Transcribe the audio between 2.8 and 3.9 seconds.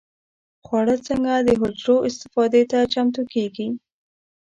چمتو کېږي؟